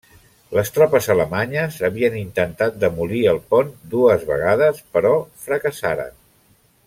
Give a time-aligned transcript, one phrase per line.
[0.57, 5.13] Les tropes alemanyes havien intentat demolir el pont dues vegades, però
[5.49, 6.19] fracassaren.